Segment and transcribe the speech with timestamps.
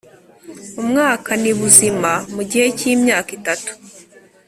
[0.81, 3.71] umwaka nibuzima mu gihe cy imyaka itatu